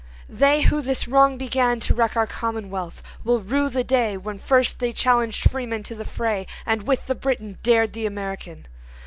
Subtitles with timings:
[0.29, 4.79] They who this wrong began To wreck our commonwealth, will rue the day When first
[4.79, 8.65] they challenged freemen to the fray, And with the Briton dared the American.